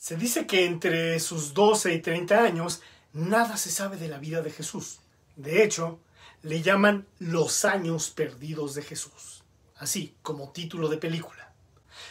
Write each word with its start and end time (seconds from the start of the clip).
Se 0.00 0.16
dice 0.16 0.46
que 0.46 0.64
entre 0.64 1.20
sus 1.20 1.52
12 1.52 1.92
y 1.92 2.00
30 2.00 2.42
años 2.42 2.80
nada 3.12 3.58
se 3.58 3.70
sabe 3.70 3.98
de 3.98 4.08
la 4.08 4.16
vida 4.16 4.40
de 4.40 4.50
Jesús. 4.50 5.00
De 5.36 5.62
hecho, 5.62 6.00
le 6.42 6.62
llaman 6.62 7.06
los 7.18 7.66
años 7.66 8.08
perdidos 8.08 8.74
de 8.74 8.80
Jesús, 8.80 9.44
así 9.76 10.14
como 10.22 10.52
título 10.52 10.88
de 10.88 10.96
película. 10.96 11.52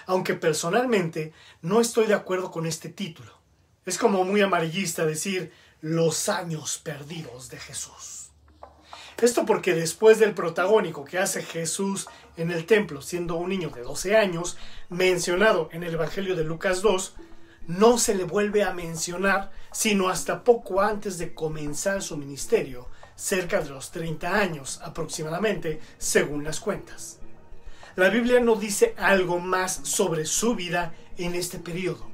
Aunque 0.05 0.36
personalmente 0.36 1.33
no 1.63 1.81
estoy 1.81 2.05
de 2.05 2.13
acuerdo 2.13 2.52
con 2.52 2.67
este 2.67 2.89
título. 2.89 3.33
Es 3.88 3.97
como 3.97 4.24
muy 4.24 4.42
amarillista 4.42 5.03
decir 5.03 5.51
los 5.81 6.29
años 6.29 6.78
perdidos 6.78 7.49
de 7.49 7.58
Jesús. 7.58 8.29
Esto 9.19 9.47
porque 9.47 9.74
después 9.74 10.19
del 10.19 10.35
protagónico 10.35 11.06
que 11.06 11.17
hace 11.17 11.42
Jesús 11.42 12.06
en 12.37 12.51
el 12.51 12.67
templo 12.67 13.01
siendo 13.01 13.37
un 13.37 13.49
niño 13.49 13.71
de 13.71 13.81
12 13.81 14.15
años, 14.15 14.58
mencionado 14.90 15.69
en 15.71 15.81
el 15.81 15.96
Evangelio 15.96 16.35
de 16.35 16.44
Lucas 16.44 16.84
2, 16.84 17.16
no 17.70 17.99
se 17.99 18.16
le 18.16 18.23
vuelve 18.23 18.63
a 18.63 18.73
mencionar 18.73 19.52
sino 19.71 20.09
hasta 20.09 20.43
poco 20.43 20.81
antes 20.81 21.20
de 21.20 21.35
comenzar 21.35 22.02
su 22.02 22.17
ministerio, 22.17 22.88
cerca 23.16 23.62
de 23.62 23.70
los 23.70 23.91
30 23.91 24.35
años 24.35 24.81
aproximadamente, 24.84 25.79
según 25.99 26.43
las 26.43 26.59
cuentas. 26.59 27.20
La 27.95 28.09
Biblia 28.09 28.40
no 28.40 28.55
dice 28.55 28.95
algo 28.98 29.40
más 29.40 29.81
sobre 29.84 30.26
su 30.26 30.55
vida 30.55 30.93
en 31.17 31.35
este 31.35 31.59
periodo. 31.59 32.07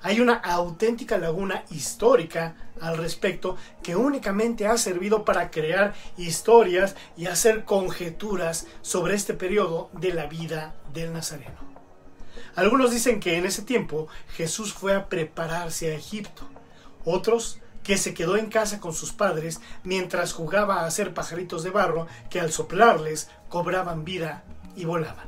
Hay 0.00 0.18
una 0.18 0.34
auténtica 0.34 1.18
laguna 1.18 1.64
histórica 1.70 2.56
al 2.80 2.96
respecto 2.96 3.58
que 3.82 3.94
únicamente 3.94 4.66
ha 4.66 4.78
servido 4.78 5.26
para 5.26 5.50
crear 5.50 5.92
historias 6.16 6.96
y 7.18 7.26
hacer 7.26 7.64
conjeturas 7.64 8.66
sobre 8.80 9.14
este 9.14 9.34
periodo 9.34 9.90
de 9.92 10.14
la 10.14 10.24
vida 10.24 10.74
del 10.94 11.12
Nazareno. 11.12 11.71
Algunos 12.54 12.90
dicen 12.90 13.20
que 13.20 13.38
en 13.38 13.46
ese 13.46 13.62
tiempo 13.62 14.08
Jesús 14.34 14.74
fue 14.74 14.94
a 14.94 15.08
prepararse 15.08 15.90
a 15.90 15.94
Egipto. 15.94 16.48
Otros 17.04 17.58
que 17.82 17.96
se 17.96 18.14
quedó 18.14 18.36
en 18.36 18.46
casa 18.46 18.78
con 18.78 18.92
sus 18.92 19.12
padres 19.12 19.60
mientras 19.84 20.32
jugaba 20.32 20.80
a 20.80 20.86
hacer 20.86 21.14
pajaritos 21.14 21.64
de 21.64 21.70
barro 21.70 22.06
que 22.30 22.40
al 22.40 22.52
soplarles 22.52 23.30
cobraban 23.48 24.04
vida 24.04 24.44
y 24.76 24.84
volaban. 24.84 25.26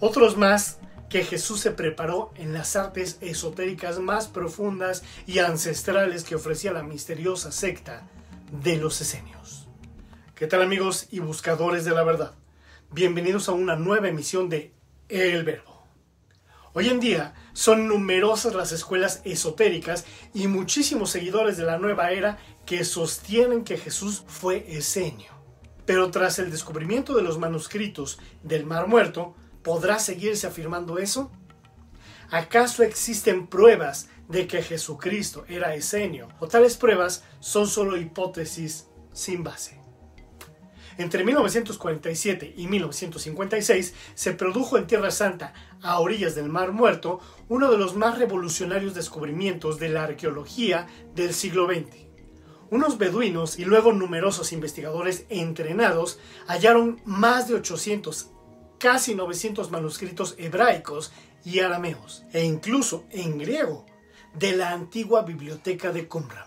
Otros 0.00 0.36
más 0.36 0.78
que 1.08 1.24
Jesús 1.24 1.60
se 1.60 1.72
preparó 1.72 2.30
en 2.36 2.52
las 2.52 2.76
artes 2.76 3.18
esotéricas 3.20 3.98
más 3.98 4.28
profundas 4.28 5.02
y 5.26 5.40
ancestrales 5.40 6.24
que 6.24 6.36
ofrecía 6.36 6.72
la 6.72 6.84
misteriosa 6.84 7.50
secta 7.50 8.06
de 8.62 8.76
los 8.76 9.00
esenios. 9.00 9.66
¿Qué 10.34 10.46
tal 10.46 10.62
amigos 10.62 11.08
y 11.10 11.18
buscadores 11.18 11.84
de 11.84 11.90
la 11.90 12.04
verdad? 12.04 12.34
Bienvenidos 12.92 13.48
a 13.48 13.52
una 13.52 13.76
nueva 13.76 14.08
emisión 14.08 14.48
de 14.48 14.72
El 15.08 15.44
Verbo. 15.44 15.69
Hoy 16.72 16.88
en 16.88 17.00
día 17.00 17.34
son 17.52 17.88
numerosas 17.88 18.54
las 18.54 18.70
escuelas 18.70 19.22
esotéricas 19.24 20.04
y 20.32 20.46
muchísimos 20.46 21.10
seguidores 21.10 21.56
de 21.56 21.64
la 21.64 21.78
nueva 21.78 22.12
era 22.12 22.38
que 22.64 22.84
sostienen 22.84 23.64
que 23.64 23.76
Jesús 23.76 24.22
fue 24.28 24.64
esenio. 24.68 25.32
Pero 25.84 26.12
tras 26.12 26.38
el 26.38 26.52
descubrimiento 26.52 27.16
de 27.16 27.22
los 27.22 27.38
manuscritos 27.38 28.20
del 28.44 28.66
Mar 28.66 28.86
Muerto, 28.86 29.34
¿podrá 29.64 29.98
seguirse 29.98 30.46
afirmando 30.46 30.98
eso? 30.98 31.32
¿Acaso 32.30 32.84
existen 32.84 33.48
pruebas 33.48 34.08
de 34.28 34.46
que 34.46 34.62
Jesucristo 34.62 35.44
era 35.48 35.74
esenio? 35.74 36.28
¿O 36.38 36.46
tales 36.46 36.76
pruebas 36.76 37.24
son 37.40 37.66
solo 37.66 37.96
hipótesis 37.96 38.86
sin 39.12 39.42
base? 39.42 39.79
Entre 41.00 41.24
1947 41.24 42.52
y 42.58 42.66
1956 42.66 43.94
se 44.14 44.34
produjo 44.34 44.76
en 44.76 44.86
Tierra 44.86 45.10
Santa, 45.10 45.54
a 45.80 45.98
orillas 45.98 46.34
del 46.34 46.50
Mar 46.50 46.72
Muerto, 46.72 47.20
uno 47.48 47.70
de 47.70 47.78
los 47.78 47.96
más 47.96 48.18
revolucionarios 48.18 48.92
descubrimientos 48.92 49.78
de 49.78 49.88
la 49.88 50.04
arqueología 50.04 50.88
del 51.14 51.32
siglo 51.32 51.66
XX. 51.66 51.96
Unos 52.68 52.98
beduinos 52.98 53.58
y 53.58 53.64
luego 53.64 53.94
numerosos 53.94 54.52
investigadores 54.52 55.24
entrenados 55.30 56.18
hallaron 56.46 57.00
más 57.06 57.48
de 57.48 57.54
800, 57.54 58.32
casi 58.78 59.14
900 59.14 59.70
manuscritos 59.70 60.34
hebraicos 60.36 61.12
y 61.46 61.60
arameos, 61.60 62.24
e 62.34 62.44
incluso 62.44 63.06
en 63.08 63.38
griego, 63.38 63.86
de 64.34 64.52
la 64.52 64.72
antigua 64.72 65.22
biblioteca 65.22 65.92
de 65.92 66.06
Qumran, 66.08 66.44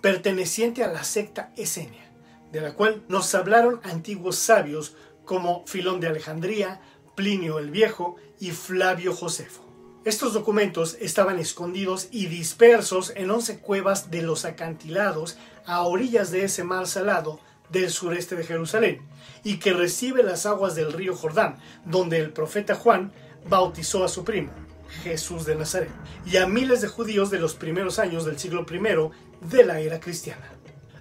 perteneciente 0.00 0.84
a 0.84 0.92
la 0.92 1.02
secta 1.02 1.52
esenia 1.56 2.09
de 2.52 2.60
la 2.60 2.74
cual 2.74 3.02
nos 3.08 3.34
hablaron 3.34 3.80
antiguos 3.84 4.36
sabios 4.36 4.94
como 5.24 5.64
Filón 5.66 6.00
de 6.00 6.08
Alejandría, 6.08 6.80
Plinio 7.14 7.58
el 7.58 7.70
Viejo 7.70 8.16
y 8.38 8.50
Flavio 8.50 9.14
Josefo. 9.14 9.62
Estos 10.04 10.32
documentos 10.32 10.96
estaban 11.00 11.38
escondidos 11.38 12.08
y 12.10 12.26
dispersos 12.26 13.12
en 13.16 13.30
once 13.30 13.58
cuevas 13.58 14.10
de 14.10 14.22
los 14.22 14.46
acantilados 14.46 15.36
a 15.66 15.82
orillas 15.82 16.30
de 16.30 16.44
ese 16.44 16.64
mar 16.64 16.86
salado 16.86 17.38
del 17.68 17.90
sureste 17.90 18.34
de 18.34 18.44
Jerusalén, 18.44 19.02
y 19.44 19.58
que 19.58 19.72
recibe 19.72 20.22
las 20.22 20.46
aguas 20.46 20.74
del 20.74 20.92
río 20.92 21.14
Jordán, 21.14 21.58
donde 21.84 22.18
el 22.18 22.32
profeta 22.32 22.74
Juan 22.74 23.12
bautizó 23.48 24.02
a 24.02 24.08
su 24.08 24.24
primo, 24.24 24.50
Jesús 25.02 25.44
de 25.44 25.54
Nazaret, 25.54 25.90
y 26.26 26.38
a 26.38 26.46
miles 26.46 26.80
de 26.80 26.88
judíos 26.88 27.30
de 27.30 27.38
los 27.38 27.54
primeros 27.54 27.98
años 27.98 28.24
del 28.24 28.38
siglo 28.38 28.66
I 28.68 29.46
de 29.46 29.64
la 29.64 29.80
era 29.80 30.00
cristiana. 30.00 30.48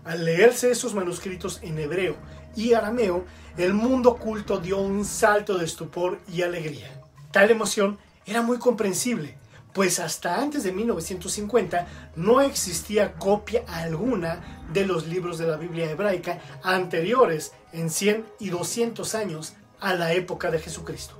Al 0.06 0.26
leerse 0.26 0.72
esos 0.72 0.94
manuscritos 0.94 1.60
en 1.62 1.78
hebreo 1.78 2.16
y 2.56 2.74
arameo, 2.74 3.26
el 3.58 3.74
mundo 3.74 4.16
culto 4.18 4.60
dio 4.60 4.78
un 4.80 5.06
salto 5.06 5.58
de 5.58 5.66
estupor 5.66 6.20
y 6.32 6.42
alegría. 6.42 7.02
Tal 7.32 7.52
emoción 7.52 7.98
era 8.26 8.42
muy 8.42 8.58
comprensible, 8.58 9.38
pues 9.74 10.00
hasta 10.00 10.42
antes 10.42 10.64
de 10.64 10.72
1950 10.72 11.88
no 12.16 12.42
existía 12.42 13.14
copia 13.14 13.64
alguna 13.68 14.66
de 14.74 14.86
los 14.86 15.08
libros 15.08 15.38
de 15.38 15.48
la 15.48 15.58
Biblia 15.58 15.90
hebraica 15.90 16.40
anteriores 16.64 17.54
en 17.72 17.90
100 17.90 18.26
y 18.40 18.50
200 18.50 19.16
años 19.16 19.54
a 19.80 19.94
la 19.94 20.14
época 20.14 20.52
de 20.52 20.60
Jesucristo. 20.60 21.16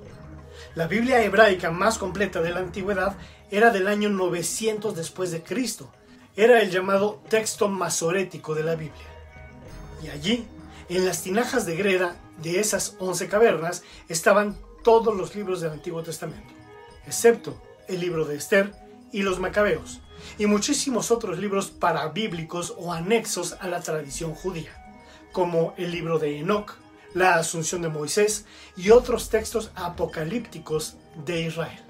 La 0.74 0.86
Biblia 0.86 1.22
hebraica 1.22 1.70
más 1.70 1.98
completa 1.98 2.40
de 2.42 2.50
la 2.50 2.60
antigüedad 2.60 3.16
era 3.50 3.70
del 3.70 3.88
año 3.88 4.08
900 4.08 4.94
después 4.94 5.30
de 5.30 5.42
Cristo, 5.42 5.90
era 6.36 6.62
el 6.62 6.70
llamado 6.70 7.22
texto 7.28 7.68
masorético 7.68 8.54
de 8.54 8.64
la 8.64 8.74
Biblia. 8.76 9.06
Y 10.02 10.08
allí, 10.08 10.46
en 10.88 11.04
las 11.04 11.22
tinajas 11.22 11.66
de 11.66 11.76
greda 11.76 12.16
de 12.42 12.60
esas 12.60 12.96
once 12.98 13.28
cavernas, 13.28 13.82
estaban 14.08 14.56
todos 14.82 15.16
los 15.16 15.34
libros 15.34 15.60
del 15.60 15.72
Antiguo 15.72 16.02
Testamento, 16.02 16.52
excepto 17.06 17.60
el 17.88 18.00
libro 18.00 18.24
de 18.24 18.36
Esther 18.36 18.72
y 19.12 19.22
los 19.22 19.38
Macabeos, 19.40 20.00
y 20.38 20.46
muchísimos 20.46 21.10
otros 21.10 21.38
libros 21.38 21.70
parabíblicos 21.70 22.74
o 22.78 22.92
anexos 22.92 23.56
a 23.60 23.68
la 23.68 23.80
tradición 23.80 24.34
judía, 24.34 24.72
como 25.32 25.74
el 25.76 25.90
libro 25.90 26.18
de 26.18 26.38
Enoch, 26.38 26.74
la 27.12 27.34
Asunción 27.34 27.82
de 27.82 27.88
Moisés 27.88 28.46
y 28.76 28.90
otros 28.90 29.30
textos 29.30 29.72
apocalípticos 29.74 30.96
de 31.24 31.42
Israel. 31.42 31.82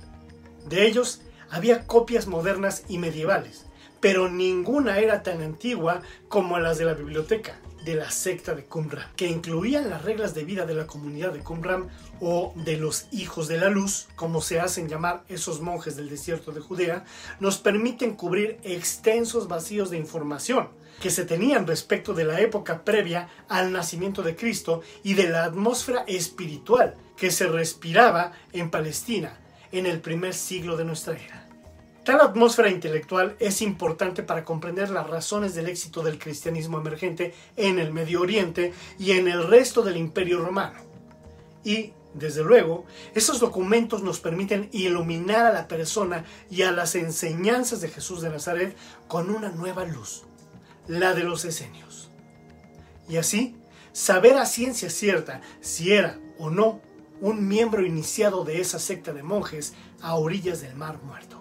De 0.67 0.87
ellos 0.87 1.21
había 1.51 1.87
copias 1.87 2.27
modernas 2.27 2.85
y 2.89 2.99
medievales, 2.99 3.67
pero 4.01 4.29
ninguna 4.29 4.99
era 4.99 5.23
tan 5.23 5.43
antigua 5.43 6.03
como 6.29 6.59
las 6.59 6.79
de 6.79 6.85
la 6.85 6.95
biblioteca 6.95 7.61
de 7.85 7.95
la 7.95 8.11
secta 8.11 8.55
de 8.55 8.65
Qumran, 8.65 9.09
que 9.17 9.27
incluían 9.27 9.89
las 9.89 10.05
reglas 10.05 10.35
de 10.35 10.45
vida 10.45 10.67
de 10.67 10.75
la 10.75 10.87
comunidad 10.87 11.33
de 11.33 11.41
Qumran 11.41 11.89
o 12.21 12.53
de 12.57 12.77
los 12.77 13.07
hijos 13.11 13.49
de 13.49 13.59
la 13.59 13.71
luz, 13.71 14.09
como 14.17 14.43
se 14.43 14.61
hacen 14.61 14.89
llamar 14.89 15.25
esos 15.29 15.61
monjes 15.61 15.97
del 15.97 16.11
desierto 16.11 16.53
de 16.53 16.61
Judea, 16.61 17.05
nos 17.41 17.59
permiten 17.59 18.17
cubrir 18.17 18.59
extensos 18.63 19.49
vacíos 19.49 19.91
de 19.91 19.97
información 19.97 20.69
que 21.01 21.11
se 21.11 21.25
tenían 21.25 21.67
respecto 21.67 22.13
de 22.13 22.25
la 22.25 22.41
época 22.41 22.85
previa 22.85 23.29
al 23.49 23.73
nacimiento 23.73 24.23
de 24.23 24.37
Cristo 24.37 24.83
y 25.03 25.15
de 25.15 25.31
la 25.31 25.45
atmósfera 25.45 26.05
espiritual 26.07 26.95
que 27.17 27.31
se 27.31 27.47
respiraba 27.47 28.33
en 28.53 28.71
Palestina 28.71 29.39
en 29.73 29.87
el 29.87 30.01
primer 30.01 30.35
siglo 30.35 30.77
de 30.77 30.85
nuestra 30.85 31.15
era. 31.15 31.49
Tal 32.05 32.19
atmósfera 32.23 32.71
intelectual 32.71 33.37
es 33.39 33.61
importante 33.61 34.23
para 34.23 34.43
comprender 34.43 34.89
las 34.89 35.07
razones 35.07 35.55
del 35.55 35.69
éxito 35.69 36.03
del 36.03 36.19
cristianismo 36.19 36.79
emergente 36.79 37.35
en 37.57 37.79
el 37.79 37.93
Medio 37.93 38.23
Oriente 38.23 38.73
y 38.99 39.13
en 39.13 39.29
el 39.29 39.47
resto 39.47 39.83
del 39.83 39.99
Imperio 39.99 40.41
Romano. 40.41 40.81
Y, 41.63 41.93
desde 42.15 42.43
luego, 42.43 42.87
esos 43.15 43.39
documentos 43.39 44.03
nos 44.03 44.19
permiten 44.19 44.71
iluminar 44.73 45.45
a 45.45 45.53
la 45.53 45.69
persona 45.69 46.25
y 46.51 46.63
a 46.63 46.73
las 46.73 46.95
enseñanzas 46.95 47.83
de 47.83 47.89
Jesús 47.89 48.23
de 48.23 48.31
Nazaret 48.31 48.75
con 49.07 49.29
una 49.29 49.51
nueva 49.51 49.85
luz, 49.85 50.25
la 50.89 51.13
de 51.13 51.25
los 51.25 51.45
esenios. 51.45 52.11
Y 53.11 53.19
así, 53.19 53.57
saber 53.93 54.39
a 54.39 54.47
ciencia 54.47 54.89
cierta 54.89 55.43
si 55.61 55.93
era 55.93 56.19
o 56.39 56.49
no 56.49 56.81
un 57.21 57.47
miembro 57.47 57.85
iniciado 57.85 58.45
de 58.45 58.63
esa 58.63 58.79
secta 58.79 59.13
de 59.13 59.23
monjes 59.23 59.75
a 60.01 60.15
orillas 60.15 60.63
del 60.63 60.75
Mar 60.75 60.99
Muerto. 61.03 61.40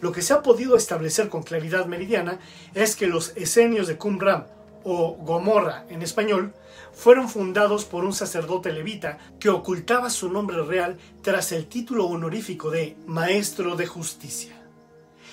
Lo 0.00 0.12
que 0.12 0.22
se 0.22 0.32
ha 0.32 0.42
podido 0.42 0.76
establecer 0.76 1.28
con 1.28 1.42
claridad 1.42 1.86
meridiana 1.86 2.38
es 2.74 2.96
que 2.96 3.06
los 3.06 3.32
esenios 3.36 3.88
de 3.88 3.96
Qumran 3.96 4.46
o 4.84 5.16
Gomorra 5.16 5.84
en 5.88 6.02
español 6.02 6.54
fueron 6.92 7.28
fundados 7.28 7.84
por 7.84 8.04
un 8.04 8.12
sacerdote 8.12 8.72
levita 8.72 9.18
que 9.40 9.48
ocultaba 9.48 10.10
su 10.10 10.30
nombre 10.30 10.62
real 10.62 10.98
tras 11.22 11.52
el 11.52 11.66
título 11.66 12.06
honorífico 12.06 12.70
de 12.70 12.96
Maestro 13.06 13.76
de 13.76 13.86
Justicia. 13.86 14.54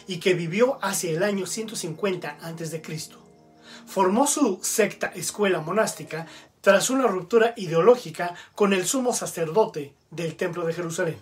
y 0.07 0.19
que 0.19 0.35
vivió 0.35 0.77
hacia 0.83 1.11
el 1.11 1.23
año 1.23 1.47
150 1.47 2.37
a.C. 2.41 2.81
Formó 3.87 4.27
su 4.27 4.59
secta 4.61 5.07
escuela 5.15 5.61
monástica 5.61 6.27
tras 6.61 6.89
una 6.89 7.07
ruptura 7.07 7.53
ideológica 7.57 8.35
con 8.53 8.73
el 8.73 8.85
sumo 8.85 9.13
sacerdote 9.13 9.93
del 10.11 10.35
Templo 10.35 10.65
de 10.65 10.73
Jerusalén, 10.73 11.17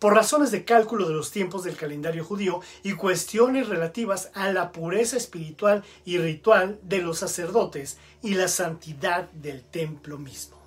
por 0.00 0.14
razones 0.14 0.50
de 0.50 0.64
cálculo 0.64 1.06
de 1.06 1.14
los 1.14 1.30
tiempos 1.30 1.62
del 1.62 1.76
calendario 1.76 2.24
judío 2.24 2.60
y 2.82 2.94
cuestiones 2.94 3.68
relativas 3.68 4.30
a 4.34 4.50
la 4.50 4.72
pureza 4.72 5.16
espiritual 5.16 5.84
y 6.04 6.18
ritual 6.18 6.80
de 6.82 7.02
los 7.02 7.18
sacerdotes 7.18 7.98
y 8.22 8.34
la 8.34 8.48
santidad 8.48 9.30
del 9.30 9.62
templo 9.62 10.18
mismo. 10.18 10.58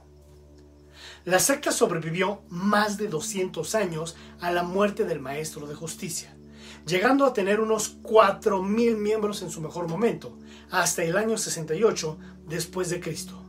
La 1.25 1.39
secta 1.39 1.71
sobrevivió 1.71 2.41
más 2.49 2.97
de 2.97 3.07
200 3.07 3.75
años 3.75 4.15
a 4.39 4.51
la 4.51 4.63
muerte 4.63 5.03
del 5.03 5.19
Maestro 5.19 5.65
de 5.67 5.73
Justicia, 5.73 6.37
llegando 6.85 7.25
a 7.25 7.33
tener 7.33 7.59
unos 7.59 8.01
4.000 8.03 8.97
miembros 8.97 9.41
en 9.41 9.49
su 9.49 9.61
mejor 9.61 9.87
momento, 9.87 10.37
hasta 10.69 11.03
el 11.03 11.17
año 11.17 11.37
68 11.37 12.19
después 12.47 12.89
de 12.89 12.99
Cristo, 12.99 13.41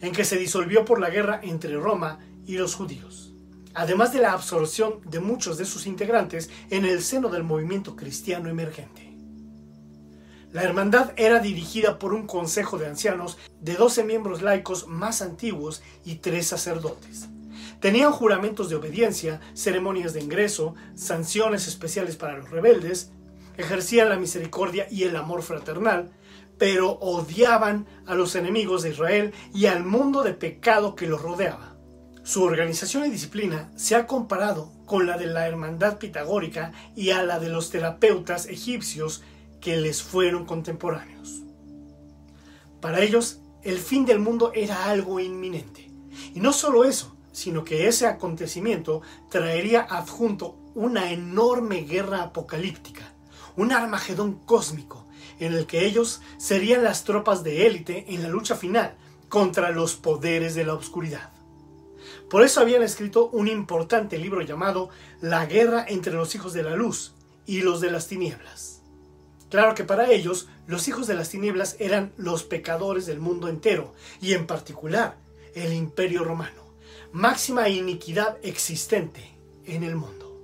en 0.00 0.12
que 0.12 0.24
se 0.24 0.36
disolvió 0.36 0.84
por 0.84 0.98
la 1.00 1.10
guerra 1.10 1.40
entre 1.42 1.76
Roma 1.76 2.20
y 2.46 2.56
los 2.56 2.74
judíos, 2.74 3.25
además 3.76 4.12
de 4.14 4.20
la 4.20 4.32
absorción 4.32 5.00
de 5.04 5.20
muchos 5.20 5.58
de 5.58 5.66
sus 5.66 5.86
integrantes 5.86 6.48
en 6.70 6.86
el 6.86 7.02
seno 7.02 7.28
del 7.28 7.44
movimiento 7.44 7.94
cristiano 7.94 8.48
emergente. 8.48 9.14
La 10.50 10.62
hermandad 10.62 11.12
era 11.16 11.40
dirigida 11.40 11.98
por 11.98 12.14
un 12.14 12.26
consejo 12.26 12.78
de 12.78 12.86
ancianos 12.86 13.36
de 13.60 13.74
12 13.74 14.04
miembros 14.04 14.40
laicos 14.40 14.88
más 14.88 15.20
antiguos 15.20 15.82
y 16.06 16.16
tres 16.16 16.46
sacerdotes. 16.46 17.28
Tenían 17.78 18.12
juramentos 18.12 18.70
de 18.70 18.76
obediencia, 18.76 19.42
ceremonias 19.52 20.14
de 20.14 20.22
ingreso, 20.22 20.74
sanciones 20.94 21.68
especiales 21.68 22.16
para 22.16 22.38
los 22.38 22.50
rebeldes, 22.50 23.10
ejercían 23.58 24.08
la 24.08 24.16
misericordia 24.16 24.86
y 24.90 25.02
el 25.02 25.14
amor 25.16 25.42
fraternal, 25.42 26.10
pero 26.56 26.92
odiaban 26.92 27.86
a 28.06 28.14
los 28.14 28.34
enemigos 28.36 28.82
de 28.82 28.90
Israel 28.90 29.34
y 29.52 29.66
al 29.66 29.84
mundo 29.84 30.22
de 30.22 30.32
pecado 30.32 30.94
que 30.94 31.06
los 31.06 31.20
rodeaba. 31.20 31.75
Su 32.26 32.42
organización 32.42 33.06
y 33.06 33.10
disciplina 33.10 33.70
se 33.76 33.94
ha 33.94 34.08
comparado 34.08 34.72
con 34.84 35.06
la 35.06 35.16
de 35.16 35.26
la 35.26 35.46
hermandad 35.46 35.98
pitagórica 35.98 36.72
y 36.96 37.10
a 37.10 37.22
la 37.22 37.38
de 37.38 37.48
los 37.48 37.70
terapeutas 37.70 38.46
egipcios 38.46 39.22
que 39.60 39.76
les 39.76 40.02
fueron 40.02 40.44
contemporáneos. 40.44 41.42
Para 42.80 43.00
ellos, 43.00 43.38
el 43.62 43.78
fin 43.78 44.06
del 44.06 44.18
mundo 44.18 44.50
era 44.56 44.90
algo 44.90 45.20
inminente. 45.20 45.88
Y 46.34 46.40
no 46.40 46.52
solo 46.52 46.84
eso, 46.84 47.16
sino 47.30 47.62
que 47.62 47.86
ese 47.86 48.08
acontecimiento 48.08 49.02
traería 49.30 49.82
adjunto 49.88 50.58
una 50.74 51.12
enorme 51.12 51.82
guerra 51.82 52.24
apocalíptica, 52.24 53.04
un 53.54 53.70
Armagedón 53.70 54.40
cósmico, 54.44 55.06
en 55.38 55.52
el 55.52 55.66
que 55.66 55.86
ellos 55.86 56.20
serían 56.38 56.82
las 56.82 57.04
tropas 57.04 57.44
de 57.44 57.68
élite 57.68 58.04
en 58.08 58.24
la 58.24 58.28
lucha 58.28 58.56
final 58.56 58.96
contra 59.28 59.70
los 59.70 59.94
poderes 59.94 60.56
de 60.56 60.64
la 60.64 60.74
oscuridad. 60.74 61.35
Por 62.30 62.42
eso 62.42 62.60
habían 62.60 62.82
escrito 62.82 63.28
un 63.28 63.46
importante 63.46 64.18
libro 64.18 64.42
llamado 64.42 64.88
La 65.20 65.46
guerra 65.46 65.84
entre 65.88 66.14
los 66.14 66.34
hijos 66.34 66.52
de 66.52 66.64
la 66.64 66.74
luz 66.74 67.14
y 67.46 67.60
los 67.60 67.80
de 67.80 67.90
las 67.90 68.08
tinieblas. 68.08 68.82
Claro 69.48 69.76
que 69.76 69.84
para 69.84 70.10
ellos 70.10 70.48
los 70.66 70.88
hijos 70.88 71.06
de 71.06 71.14
las 71.14 71.30
tinieblas 71.30 71.76
eran 71.78 72.12
los 72.16 72.42
pecadores 72.42 73.06
del 73.06 73.20
mundo 73.20 73.48
entero, 73.48 73.94
y 74.20 74.32
en 74.32 74.46
particular 74.46 75.18
el 75.54 75.72
imperio 75.72 76.24
romano, 76.24 76.64
máxima 77.12 77.68
iniquidad 77.68 78.38
existente 78.42 79.36
en 79.64 79.84
el 79.84 79.94
mundo. 79.94 80.36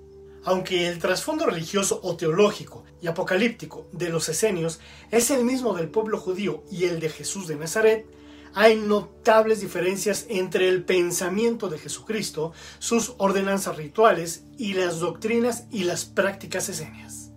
Aunque 0.45 0.89
el 0.89 1.01
trasfondo 1.01 1.47
religioso 1.47 2.01
o 2.03 2.17
teológico 2.17 2.85
y 3.01 3.09
apocalíptico 3.09 3.87
de 3.93 4.09
los 4.09 4.29
esenios 4.29 4.79
es 5.11 5.31
el 5.31 5.45
mismo 5.45 5.75
del 5.75 5.89
pueblo 5.89 6.19
judío 6.19 6.63
y 6.71 6.85
el 6.85 7.01
de 7.01 7.09
Jesús 7.09 7.49
de 7.49 7.57
Nazaret, 7.57 8.07
hay 8.55 8.77
notables 8.77 9.61
diferencias 9.61 10.27
entre 10.29 10.69
el 10.69 10.85
pensamiento 10.85 11.69
de 11.69 11.79
Jesucristo, 11.79 12.53
sus 12.79 13.15
ordenanzas 13.19 13.77
rituales 13.77 14.45
y 14.59 14.75
las 14.75 15.01
doctrinas 15.01 15.65
y 15.71 15.85
las 15.85 16.05
prácticas 16.05 16.69
esenias. 16.69 17.31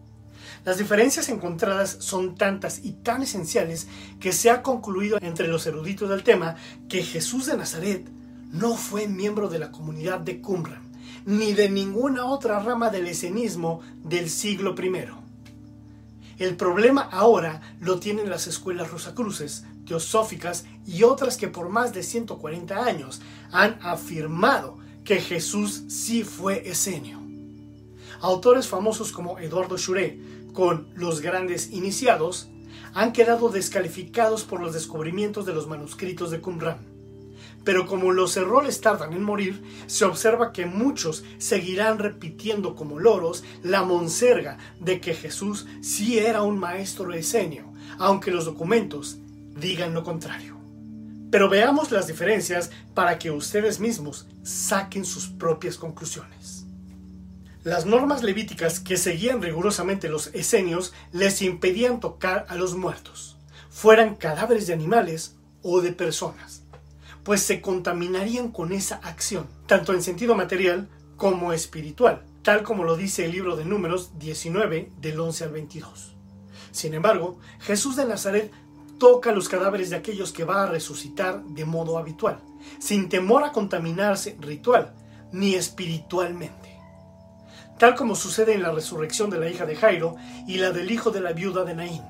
Las 0.66 0.78
diferencias 0.80 1.30
encontradas 1.30 1.98
son 2.00 2.36
tantas 2.36 2.84
y 2.84 2.94
tan 2.94 3.22
esenciales 3.22 3.88
que 4.20 4.32
se 4.32 4.50
ha 4.50 4.64
concluido 4.64 5.20
entre 5.22 5.48
los 5.48 5.66
eruditos 5.68 6.10
del 6.10 6.24
tema 6.24 6.56
que 6.90 7.04
Jesús 7.04 7.46
de 7.46 7.56
Nazaret 7.56 8.10
no 8.52 8.76
fue 8.76 9.08
miembro 9.08 9.48
de 9.48 9.60
la 9.60 9.72
comunidad 9.72 10.20
de 10.20 10.42
Qumran, 10.42 10.92
ni 11.26 11.54
de 11.54 11.70
ninguna 11.70 12.26
otra 12.26 12.60
rama 12.60 12.90
del 12.90 13.08
esenismo 13.08 13.82
del 14.04 14.30
siglo 14.30 14.74
I. 14.82 15.06
El 16.38 16.58
problema 16.58 17.02
ahora 17.02 17.62
lo 17.80 18.00
tienen 18.00 18.30
las 18.30 18.48
escuelas 18.48 18.92
rosacruces, 18.92 19.66
teosóficas 19.86 20.66
y 20.86 21.04
otras 21.04 21.38
que 21.38 21.48
por 21.48 21.70
más 21.70 21.94
de 21.94 22.04
140 22.04 22.84
años 22.84 23.22
han 23.52 23.78
afirmado 23.82 24.78
que 25.04 25.22
Jesús 25.22 25.84
sí 25.88 26.24
fue 26.24 26.68
esenio. 26.68 27.22
Autores 28.22 28.68
famosos 28.68 29.12
como 29.12 29.40
Eduardo 29.40 29.78
Schuré, 29.78 30.20
con 30.54 30.88
los 30.96 31.22
grandes 31.22 31.72
iniciados, 31.72 32.50
han 32.94 33.12
quedado 33.12 33.50
descalificados 33.50 34.44
por 34.44 34.62
los 34.62 34.74
descubrimientos 34.74 35.46
de 35.46 35.54
los 35.54 35.68
manuscritos 35.68 36.32
de 36.32 36.42
Qumran. 36.42 36.80
Pero 37.64 37.88
como 37.88 38.12
los 38.14 38.38
errores 38.38 38.80
tardan 38.80 39.14
en 39.14 39.24
morir, 39.24 39.62
se 39.88 40.06
observa 40.06 40.54
que 40.54 40.66
muchos 40.66 41.24
seguirán 41.40 42.00
repitiendo 42.00 42.76
como 42.76 43.00
loros 43.00 43.44
la 43.64 43.84
monserga 43.84 44.58
de 44.80 45.02
que 45.02 45.14
Jesús 45.14 45.66
sí 45.82 46.20
era 46.20 46.44
un 46.44 46.58
maestro 46.58 47.12
esenio, 47.12 47.74
aunque 47.98 48.32
los 48.32 48.46
documentos 48.46 49.18
digan 49.56 49.94
lo 49.94 50.04
contrario. 50.04 50.58
Pero 51.32 51.50
veamos 51.50 51.92
las 51.92 52.08
diferencias 52.08 52.72
para 52.94 53.18
que 53.18 53.32
ustedes 53.32 53.80
mismos 53.80 54.28
saquen 54.44 55.06
sus 55.06 55.28
propias 55.28 55.78
conclusiones. 55.78 56.66
Las 57.64 57.86
normas 57.86 58.22
levíticas 58.22 58.80
que 58.80 58.96
seguían 58.96 59.42
rigurosamente 59.42 60.08
los 60.08 60.28
esenios 60.28 60.94
les 61.12 61.42
impedían 61.42 62.00
tocar 62.00 62.46
a 62.48 62.56
los 62.56 62.76
muertos, 62.76 63.38
fueran 63.72 64.16
cadáveres 64.16 64.68
de 64.68 64.74
animales 64.74 65.36
o 65.64 65.82
de 65.82 65.92
personas, 65.92 66.62
pues 67.24 67.42
se 67.42 67.62
contaminarían 67.62 68.52
con 68.52 68.72
esa 68.72 68.98
acción, 68.98 69.48
tanto 69.66 69.94
en 69.94 70.04
sentido 70.04 70.36
material 70.36 70.88
como 71.18 71.54
espiritual, 71.54 72.22
tal 72.44 72.62
como 72.62 72.84
lo 72.84 72.96
dice 72.96 73.26
el 73.26 73.32
libro 73.32 73.56
de 73.56 73.66
Números 73.66 74.12
19 74.20 74.92
del 75.02 75.20
11 75.20 75.46
al 75.46 75.52
22. 75.52 76.16
Sin 76.72 76.94
embargo, 76.94 77.40
Jesús 77.62 77.96
de 77.96 78.06
Nazaret 78.06 78.52
toca 78.98 79.32
los 79.32 79.50
cadáveres 79.50 79.90
de 79.90 79.96
aquellos 79.96 80.32
que 80.32 80.44
va 80.44 80.64
a 80.64 80.68
resucitar 80.68 81.44
de 81.44 81.66
modo 81.66 81.98
habitual, 81.98 82.40
sin 82.80 83.10
temor 83.10 83.44
a 83.44 83.52
contaminarse 83.52 84.38
ritual 84.40 84.94
ni 85.32 85.56
espiritualmente 85.56 86.76
tal 87.78 87.96
como 87.96 88.16
sucede 88.16 88.54
en 88.54 88.64
la 88.64 88.72
resurrección 88.72 89.30
de 89.30 89.40
la 89.40 89.50
hija 89.50 89.66
de 89.66 89.76
Jairo 89.76 90.16
y 90.48 90.58
la 90.58 90.72
del 90.72 90.92
hijo 90.92 91.12
de 91.12 91.22
la 91.22 91.34
viuda 91.34 91.64
de 91.64 91.76
Naín. 91.76 92.04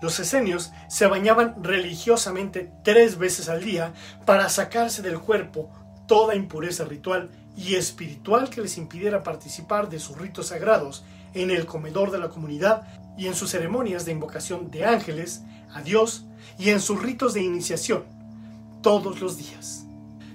Los 0.00 0.18
esenios 0.18 0.72
se 0.88 1.06
bañaban 1.06 1.62
religiosamente 1.62 2.72
tres 2.82 3.18
veces 3.18 3.48
al 3.48 3.62
día 3.62 3.92
para 4.24 4.48
sacarse 4.48 5.02
del 5.02 5.20
cuerpo 5.20 5.70
toda 6.06 6.34
impureza 6.34 6.84
ritual 6.84 7.30
y 7.60 7.74
espiritual 7.74 8.48
que 8.48 8.62
les 8.62 8.78
impidiera 8.78 9.22
participar 9.22 9.90
de 9.90 9.98
sus 9.98 10.16
ritos 10.16 10.46
sagrados 10.46 11.04
en 11.34 11.50
el 11.50 11.66
comedor 11.66 12.10
de 12.10 12.18
la 12.18 12.30
comunidad 12.30 12.82
y 13.18 13.26
en 13.26 13.34
sus 13.34 13.50
ceremonias 13.50 14.06
de 14.06 14.12
invocación 14.12 14.70
de 14.70 14.86
ángeles, 14.86 15.42
a 15.74 15.82
Dios 15.82 16.24
y 16.58 16.70
en 16.70 16.80
sus 16.80 17.02
ritos 17.02 17.34
de 17.34 17.42
iniciación, 17.42 18.04
todos 18.82 19.20
los 19.20 19.36
días. 19.36 19.84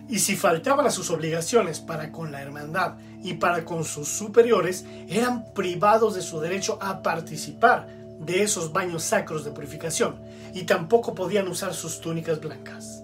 Y 0.07 0.19
si 0.19 0.35
faltaban 0.35 0.85
a 0.85 0.91
sus 0.91 1.09
obligaciones 1.09 1.79
para 1.79 2.11
con 2.11 2.31
la 2.31 2.43
hermandad 2.43 2.93
y 3.23 3.33
para 3.33 3.65
con 3.65 3.85
sus 3.85 4.07
superiores, 4.07 4.85
eran 5.09 5.45
privados 5.55 6.13
de 6.13 6.21
su 6.21 6.39
derecho 6.39 6.77
a 6.79 7.01
participar 7.01 7.87
de 8.19 8.43
esos 8.43 8.71
baños 8.71 9.01
sacros 9.01 9.43
de 9.43 9.51
purificación 9.51 10.21
y 10.53 10.63
tampoco 10.63 11.15
podían 11.15 11.47
usar 11.47 11.73
sus 11.73 12.01
túnicas 12.01 12.39
blancas. 12.39 13.01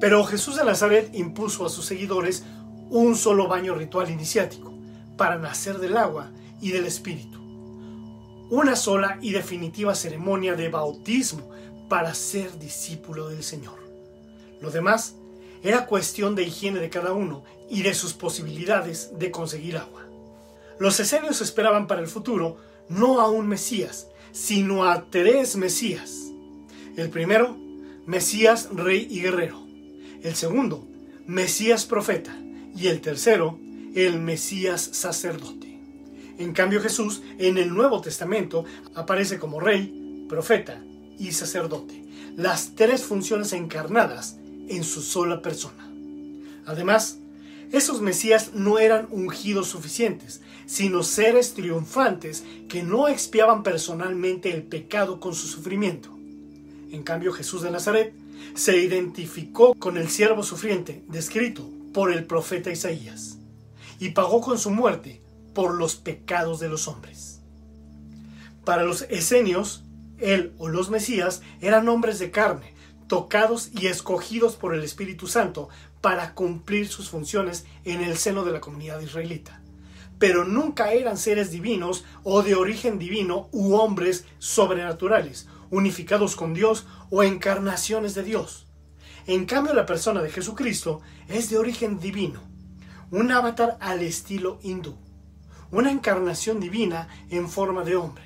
Pero 0.00 0.24
Jesús 0.24 0.56
de 0.56 0.64
Nazaret 0.64 1.10
impuso 1.12 1.66
a 1.66 1.68
sus 1.68 1.86
seguidores 1.86 2.44
un 2.90 3.16
solo 3.16 3.48
baño 3.48 3.74
ritual 3.74 4.10
iniciático 4.10 4.72
para 5.16 5.38
nacer 5.38 5.78
del 5.78 5.96
agua 5.96 6.30
y 6.60 6.70
del 6.70 6.86
espíritu. 6.86 7.38
Una 8.50 8.76
sola 8.76 9.18
y 9.20 9.32
definitiva 9.32 9.94
ceremonia 9.94 10.54
de 10.54 10.68
bautismo 10.68 11.50
para 11.88 12.14
ser 12.14 12.58
discípulo 12.58 13.28
del 13.28 13.42
Señor. 13.42 13.78
Lo 14.60 14.70
demás 14.70 15.14
era 15.62 15.86
cuestión 15.86 16.34
de 16.34 16.44
higiene 16.44 16.80
de 16.80 16.88
cada 16.88 17.12
uno 17.12 17.44
y 17.70 17.82
de 17.82 17.94
sus 17.94 18.14
posibilidades 18.14 19.18
de 19.18 19.30
conseguir 19.30 19.76
agua. 19.76 20.06
Los 20.78 21.00
esenios 21.00 21.40
esperaban 21.40 21.86
para 21.86 22.00
el 22.00 22.06
futuro 22.06 22.56
no 22.88 23.20
a 23.20 23.28
un 23.28 23.46
Mesías, 23.48 24.08
sino 24.32 24.84
a 24.84 25.10
tres 25.10 25.56
Mesías. 25.56 26.28
El 26.96 27.10
primero, 27.10 27.56
Mesías 28.06 28.68
rey 28.72 29.06
y 29.10 29.20
guerrero. 29.20 29.60
El 30.22 30.34
segundo, 30.34 30.86
Mesías 31.26 31.84
profeta. 31.84 32.34
Y 32.78 32.86
el 32.86 33.00
tercero, 33.00 33.58
el 33.96 34.20
Mesías 34.20 34.90
sacerdote. 34.92 35.80
En 36.38 36.52
cambio 36.52 36.80
Jesús 36.80 37.22
en 37.38 37.58
el 37.58 37.74
Nuevo 37.74 38.00
Testamento 38.00 38.64
aparece 38.94 39.40
como 39.40 39.58
rey, 39.58 40.26
profeta 40.28 40.80
y 41.18 41.32
sacerdote, 41.32 42.04
las 42.36 42.76
tres 42.76 43.02
funciones 43.02 43.52
encarnadas 43.52 44.36
en 44.68 44.84
su 44.84 45.02
sola 45.02 45.42
persona. 45.42 45.90
Además, 46.66 47.18
esos 47.72 48.00
Mesías 48.00 48.52
no 48.54 48.78
eran 48.78 49.08
ungidos 49.10 49.66
suficientes, 49.66 50.40
sino 50.66 51.02
seres 51.02 51.54
triunfantes 51.54 52.44
que 52.68 52.84
no 52.84 53.08
expiaban 53.08 53.64
personalmente 53.64 54.54
el 54.54 54.62
pecado 54.62 55.18
con 55.18 55.34
su 55.34 55.48
sufrimiento. 55.48 56.16
En 56.92 57.02
cambio, 57.02 57.32
Jesús 57.32 57.62
de 57.62 57.72
Nazaret 57.72 58.14
se 58.54 58.76
identificó 58.76 59.74
con 59.74 59.96
el 59.96 60.08
siervo 60.08 60.44
sufriente 60.44 61.02
descrito 61.08 61.72
por 61.92 62.12
el 62.12 62.24
profeta 62.24 62.70
Isaías 62.70 63.38
y 63.98 64.10
pagó 64.10 64.40
con 64.40 64.58
su 64.58 64.70
muerte 64.70 65.22
por 65.54 65.74
los 65.74 65.96
pecados 65.96 66.60
de 66.60 66.68
los 66.68 66.88
hombres. 66.88 67.40
Para 68.64 68.84
los 68.84 69.02
esenios, 69.02 69.84
él 70.18 70.52
o 70.58 70.68
los 70.68 70.90
Mesías 70.90 71.42
eran 71.60 71.88
hombres 71.88 72.18
de 72.18 72.30
carne, 72.30 72.74
tocados 73.08 73.70
y 73.72 73.86
escogidos 73.86 74.56
por 74.56 74.74
el 74.74 74.84
Espíritu 74.84 75.26
Santo 75.26 75.68
para 76.00 76.34
cumplir 76.34 76.88
sus 76.88 77.08
funciones 77.08 77.66
en 77.84 78.02
el 78.02 78.16
seno 78.16 78.44
de 78.44 78.52
la 78.52 78.60
comunidad 78.60 79.00
israelita. 79.00 79.60
Pero 80.18 80.44
nunca 80.44 80.92
eran 80.92 81.16
seres 81.16 81.50
divinos 81.50 82.04
o 82.22 82.42
de 82.42 82.54
origen 82.54 82.98
divino 82.98 83.48
u 83.52 83.74
hombres 83.74 84.24
sobrenaturales, 84.38 85.48
unificados 85.70 86.36
con 86.36 86.54
Dios 86.54 86.86
o 87.10 87.22
encarnaciones 87.22 88.14
de 88.14 88.24
Dios. 88.24 88.67
En 89.28 89.46
cambio, 89.46 89.74
la 89.74 89.86
persona 89.86 90.20
de 90.22 90.30
Jesucristo 90.30 91.02
es 91.28 91.50
de 91.50 91.58
origen 91.58 92.00
divino, 92.00 92.42
un 93.12 93.30
avatar 93.30 93.76
al 93.80 94.02
estilo 94.02 94.58
hindú 94.62 94.96
una 95.70 95.90
encarnación 95.90 96.60
divina 96.60 97.08
en 97.30 97.48
forma 97.48 97.84
de 97.84 97.96
hombre. 97.96 98.24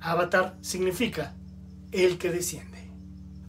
Avatar 0.00 0.56
significa 0.60 1.34
el 1.92 2.18
que 2.18 2.30
desciende. 2.30 2.90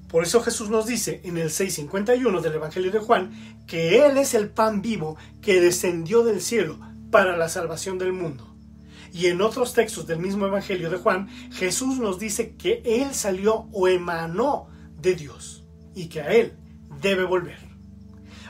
Por 0.09 0.23
eso 0.23 0.41
Jesús 0.41 0.69
nos 0.69 0.85
dice 0.85 1.21
en 1.23 1.37
el 1.37 1.49
6.51 1.49 2.41
del 2.41 2.53
Evangelio 2.53 2.91
de 2.91 2.99
Juan 2.99 3.63
que 3.67 4.05
Él 4.05 4.17
es 4.17 4.33
el 4.33 4.49
pan 4.49 4.81
vivo 4.81 5.17
que 5.41 5.59
descendió 5.59 6.23
del 6.23 6.41
cielo 6.41 6.79
para 7.11 7.35
la 7.37 7.49
salvación 7.49 7.97
del 7.97 8.13
mundo. 8.13 8.53
Y 9.11 9.27
en 9.27 9.41
otros 9.41 9.73
textos 9.73 10.07
del 10.07 10.19
mismo 10.19 10.45
Evangelio 10.45 10.89
de 10.89 10.97
Juan, 10.97 11.29
Jesús 11.51 11.99
nos 11.99 12.19
dice 12.19 12.55
que 12.55 12.81
Él 12.85 13.13
salió 13.13 13.67
o 13.71 13.87
emanó 13.87 14.67
de 15.01 15.15
Dios 15.15 15.63
y 15.95 16.07
que 16.07 16.21
a 16.21 16.33
Él 16.33 16.53
debe 17.01 17.23
volver. 17.23 17.57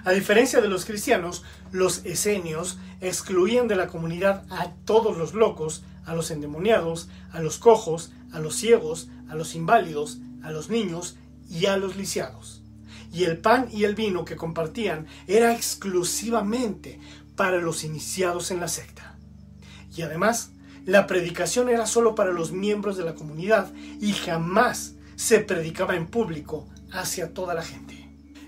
A 0.04 0.12
diferencia 0.12 0.62
de 0.62 0.68
los 0.68 0.86
cristianos, 0.86 1.44
los 1.72 2.06
esenios 2.06 2.78
excluían 3.02 3.68
de 3.68 3.76
la 3.76 3.88
comunidad 3.88 4.46
a 4.52 4.72
todos 4.86 5.18
los 5.18 5.34
locos, 5.34 5.84
a 6.06 6.14
los 6.14 6.30
endemoniados, 6.30 7.10
a 7.32 7.40
los 7.40 7.58
cojos, 7.58 8.12
a 8.32 8.40
los 8.40 8.56
ciegos, 8.56 9.10
a 9.30 9.36
los 9.36 9.56
inválidos, 9.56 10.20
a 10.44 10.52
los 10.52 10.70
niños 10.70 11.18
y 11.50 11.66
a 11.66 11.78
los 11.78 11.96
lisiados. 11.96 12.62
Y 13.12 13.24
el 13.24 13.38
pan 13.40 13.68
y 13.72 13.86
el 13.86 13.96
vino 13.96 14.26
que 14.26 14.36
compartían 14.36 15.08
era 15.26 15.54
exclusivamente 15.54 17.00
para 17.36 17.58
los 17.58 17.84
iniciados 17.84 18.52
en 18.52 18.60
la 18.60 18.68
secta. 18.68 19.18
Y 19.96 20.04
además, 20.04 20.52
la 20.86 21.08
predicación 21.08 21.70
era 21.70 21.88
solo 21.88 22.14
para 22.14 22.32
los 22.32 22.52
miembros 22.52 22.96
de 22.98 23.06
la 23.06 23.16
comunidad 23.16 23.74
y 24.00 24.14
jamás 24.14 24.94
se 25.16 25.40
predicaba 25.40 25.96
en 25.96 26.06
público 26.06 26.68
hacia 26.92 27.34
toda 27.34 27.56
la 27.56 27.64
gente. 27.64 28.05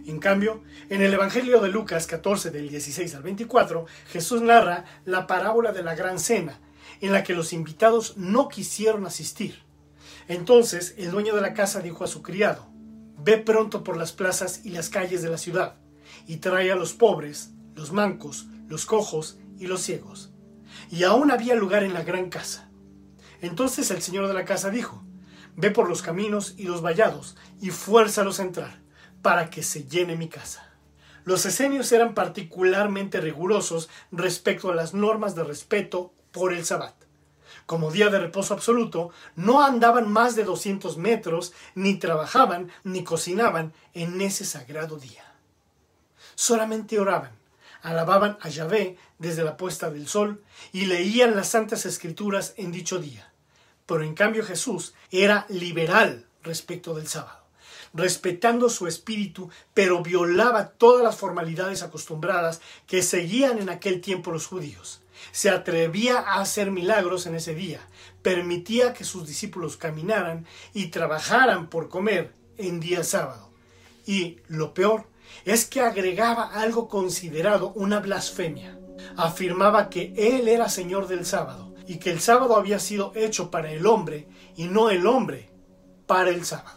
En 0.07 0.19
cambio, 0.19 0.63
en 0.89 1.01
el 1.01 1.13
Evangelio 1.13 1.59
de 1.59 1.67
Lucas 1.67 2.07
14 2.07 2.49
del 2.49 2.69
16 2.69 3.13
al 3.15 3.23
24, 3.23 3.85
Jesús 4.07 4.41
narra 4.41 4.85
la 5.03 5.27
parábola 5.27 5.73
de 5.73 5.83
la 5.83 5.95
gran 5.95 6.17
cena, 6.17 6.61
en 7.01 7.11
la 7.11 7.25
que 7.25 7.33
los 7.33 7.51
invitados 7.51 8.15
no 8.15 8.47
quisieron 8.47 9.05
asistir. 9.05 9.63
Entonces 10.29 10.95
el 10.97 11.11
dueño 11.11 11.35
de 11.35 11.41
la 11.41 11.53
casa 11.53 11.81
dijo 11.81 12.05
a 12.05 12.07
su 12.07 12.21
criado, 12.21 12.69
Ve 13.17 13.37
pronto 13.37 13.83
por 13.83 13.97
las 13.97 14.13
plazas 14.13 14.61
y 14.63 14.69
las 14.69 14.87
calles 14.89 15.21
de 15.23 15.29
la 15.29 15.37
ciudad, 15.37 15.75
y 16.25 16.37
trae 16.37 16.71
a 16.71 16.77
los 16.77 16.93
pobres, 16.93 17.49
los 17.75 17.91
mancos, 17.91 18.47
los 18.69 18.85
cojos 18.85 19.37
y 19.59 19.67
los 19.67 19.81
ciegos. 19.81 20.31
Y 20.89 21.03
aún 21.03 21.31
había 21.31 21.55
lugar 21.55 21.83
en 21.83 21.93
la 21.93 22.03
gran 22.03 22.29
casa. 22.29 22.69
Entonces 23.41 23.91
el 23.91 24.01
señor 24.01 24.29
de 24.29 24.33
la 24.33 24.45
casa 24.45 24.69
dijo, 24.69 25.03
Ve 25.57 25.69
por 25.69 25.89
los 25.89 26.01
caminos 26.01 26.53
y 26.55 26.63
los 26.63 26.81
vallados, 26.81 27.35
y 27.59 27.71
fuérzalos 27.71 28.39
a 28.39 28.43
entrar 28.43 28.87
para 29.27 29.50
que 29.50 29.62
se 29.62 29.84
llene 29.84 30.15
mi 30.15 30.29
casa. 30.29 30.72
Los 31.25 31.46
esenios 31.46 31.91
eran 31.91 32.13
particularmente 32.13 33.19
rigurosos 33.19 33.89
respecto 34.10 34.72
a 34.72 34.74
las 34.74 34.93
normas 34.93 35.36
de 35.36 35.43
respeto 35.43 36.13
por 36.31 36.53
el 36.53 36.63
sabbat. 36.63 36.96
Como 37.65 37.91
día 37.91 38.07
de 38.07 38.19
reposo 38.19 38.53
absoluto, 38.53 39.10
no 39.36 39.65
andaban 39.65 40.10
más 40.10 40.38
de 40.38 40.46
200 40.46 40.96
metros, 40.96 41.51
ni 41.75 41.96
trabajaban, 41.96 42.72
ni 42.86 43.03
cocinaban 43.03 43.74
en 43.93 44.22
ese 44.22 44.46
sagrado 44.46 44.96
día. 44.96 45.25
Solamente 46.36 46.98
oraban, 46.98 47.38
alababan 47.81 48.38
a 48.39 48.48
Yahvé 48.48 48.98
desde 49.19 49.43
la 49.43 49.57
puesta 49.57 49.89
del 49.89 50.07
sol 50.07 50.41
y 50.72 50.86
leían 50.86 51.36
las 51.36 51.50
santas 51.50 51.86
escrituras 51.86 52.53
en 52.55 52.72
dicho 52.72 52.98
día. 52.98 53.29
Pero 53.88 54.03
en 54.03 54.13
cambio 54.13 54.46
Jesús 54.46 54.93
era 55.12 55.46
liberal 55.50 56.27
respecto 56.43 56.93
del 56.93 57.10
sábado 57.10 57.37
respetando 57.98 58.70
su 58.70 58.88
espíritu, 58.88 59.50
pero 59.74 60.04
violaba 60.04 60.70
todas 60.70 61.04
las 61.04 61.18
formalidades 61.18 61.82
acostumbradas 61.82 62.62
que 62.86 63.01
seguían 63.01 63.58
en 63.58 63.70
aquel 63.70 64.01
tiempo 64.01 64.32
los 64.32 64.46
judíos. 64.46 65.01
Se 65.32 65.50
atrevía 65.50 66.20
a 66.20 66.39
hacer 66.39 66.70
milagros 66.70 67.25
en 67.25 67.36
ese 67.36 67.56
día, 67.56 67.80
permitía 68.22 68.94
que 68.94 69.04
sus 69.04 69.27
discípulos 69.27 69.75
caminaran 69.75 70.46
y 70.74 70.88
trabajaran 70.88 71.70
por 71.70 71.89
comer 71.89 72.36
en 72.58 72.80
día 72.80 73.04
sábado. 73.04 73.50
Y 74.06 74.38
lo 74.48 74.75
peor 74.75 75.08
es 75.44 75.66
que 75.66 75.82
agregaba 75.82 76.51
algo 76.54 76.88
considerado 76.88 77.72
una 77.74 78.00
blasfemia. 78.00 78.80
Afirmaba 79.18 79.89
que 79.89 80.13
Él 80.16 80.48
era 80.48 80.70
Señor 80.70 81.08
del 81.08 81.25
sábado 81.25 81.74
y 81.88 81.98
que 81.98 82.12
el 82.12 82.20
sábado 82.20 82.58
había 82.58 82.77
sido 82.77 83.12
hecho 83.16 83.50
para 83.50 83.72
el 83.72 83.88
hombre 83.88 84.27
y 84.56 84.66
no 84.68 84.92
el 84.92 85.08
hombre 85.08 85.50
para 86.06 86.30
el 86.30 86.46
sábado 86.46 86.76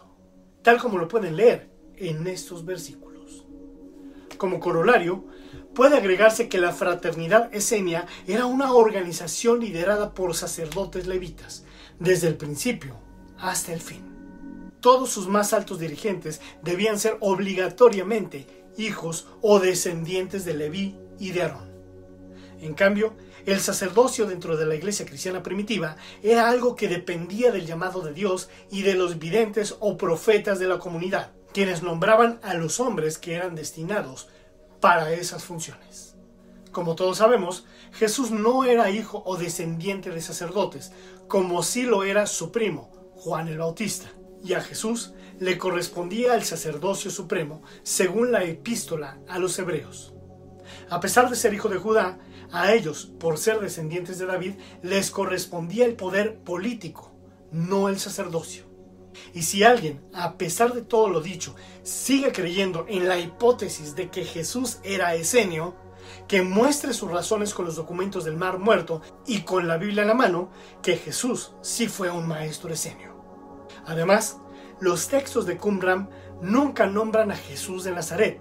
tal 0.63 0.79
como 0.79 0.99
lo 0.99 1.09
pueden 1.09 1.37
leer 1.37 1.71
en 1.97 2.27
estos 2.27 2.65
versículos. 2.65 3.45
Como 4.39 4.61
corolario, 4.61 5.25
puede 5.75 5.97
agregarse 5.97 6.49
que 6.49 6.59
la 6.59 6.73
fraternidad 6.73 7.55
esenia 7.55 8.07
era 8.27 8.47
una 8.47 8.73
organización 8.73 9.61
liderada 9.61 10.15
por 10.15 10.35
sacerdotes 10.35 11.07
levitas, 11.07 11.65
desde 11.99 12.29
el 12.29 12.37
principio 12.37 12.97
hasta 13.39 13.73
el 13.73 13.81
fin. 13.81 14.03
Todos 14.81 15.11
sus 15.11 15.29
más 15.29 15.53
altos 15.53 15.79
dirigentes 15.79 16.41
debían 16.63 16.99
ser 16.99 17.19
obligatoriamente 17.21 18.47
hijos 18.79 19.29
o 19.43 19.61
descendientes 19.61 20.45
de 20.45 20.55
Leví 20.55 20.99
y 21.19 21.33
de 21.33 21.43
Aarón. 21.43 21.71
En 22.61 22.75
cambio, 22.75 23.15
el 23.47 23.61
sacerdocio 23.61 24.27
dentro 24.27 24.57
de 24.57 24.67
la 24.67 24.75
iglesia 24.75 25.07
cristiana 25.07 25.43
primitiva 25.43 25.97
era 26.23 26.49
algo 26.49 26.77
que 26.77 26.89
dependía 26.89 27.53
del 27.53 27.67
llamado 27.67 28.03
de 28.03 28.13
Dios 28.13 28.49
y 28.71 28.83
de 28.83 28.95
los 28.95 29.19
videntes 29.19 29.77
o 29.81 29.97
profetas 29.97 30.59
de 30.59 30.69
la 30.69 30.79
comunidad, 30.79 31.33
quienes 31.53 31.83
nombraban 31.83 32.41
a 32.43 32.55
los 32.55 32.81
hombres 32.81 33.19
que 33.19 33.35
eran 33.35 33.55
destinados 33.55 34.29
para 34.81 35.13
esas 35.13 35.45
funciones. 35.45 36.15
Como 36.73 36.95
todos 36.95 37.19
sabemos, 37.19 37.67
Jesús 37.93 38.31
no 38.31 38.65
era 38.65 38.91
hijo 38.91 39.23
o 39.27 39.37
descendiente 39.37 40.11
de 40.11 40.21
sacerdotes, 40.21 40.93
como 41.27 41.63
sí 41.63 41.83
lo 41.83 42.05
era 42.05 42.27
su 42.27 42.53
primo, 42.53 42.93
Juan 43.17 43.49
el 43.49 43.59
Bautista, 43.59 44.09
y 44.43 44.55
a 44.55 44.61
Jesús 44.61 45.13
le 45.41 45.59
correspondía 45.59 46.35
el 46.35 46.45
sacerdocio 46.45 47.11
supremo, 47.11 47.63
según 47.83 48.31
la 48.31 48.45
epístola 48.45 49.19
a 49.27 49.39
los 49.39 49.59
hebreos. 49.59 50.15
A 50.89 51.01
pesar 51.01 51.29
de 51.29 51.37
ser 51.37 51.55
hijo 51.55 51.69
de 51.69 51.79
Judá, 51.79 52.19
a 52.53 52.73
ellos, 52.73 53.13
por 53.19 53.39
ser 53.39 53.61
descendientes 53.61 54.19
de 54.19 54.27
David, 54.27 54.55
les 54.83 55.11
correspondía 55.11 55.87
el 55.87 55.95
poder 55.95 56.39
político, 56.39 57.13
no 57.53 57.89
el 57.89 57.99
sacerdocio. 57.99 58.65
Y 59.35 59.43
si 59.43 59.63
alguien, 59.63 60.01
a 60.15 60.37
pesar 60.37 60.73
de 60.73 60.83
todo 60.83 61.09
lo 61.09 61.21
dicho, 61.21 61.55
sigue 61.83 62.33
creyendo 62.33 62.87
en 62.89 63.09
la 63.09 63.19
hipótesis 63.19 63.95
de 63.95 64.11
que 64.11 64.25
Jesús 64.25 64.79
era 64.83 65.15
esenio, 65.15 65.75
que 66.27 66.43
muestre 66.43 66.93
sus 66.93 67.11
razones 67.11 67.55
con 67.55 67.65
los 67.65 67.77
documentos 67.77 68.25
del 68.25 68.37
Mar 68.37 68.59
Muerto 68.59 69.03
y 69.27 69.43
con 69.43 69.69
la 69.69 69.77
Biblia 69.77 70.03
en 70.03 70.09
la 70.09 70.15
mano, 70.15 70.51
que 70.83 70.97
Jesús 70.97 71.53
sí 71.61 71.89
fue 71.89 72.11
un 72.11 72.27
maestro 72.27 72.73
esenio. 72.73 73.15
Además, 73.87 74.39
los 74.81 75.09
textos 75.09 75.47
de 75.47 75.57
Qumran 75.57 76.09
nunca 76.41 76.87
nombran 76.87 77.31
a 77.31 77.37
Jesús 77.37 77.85
de 77.85 77.93
Nazaret, 77.93 78.41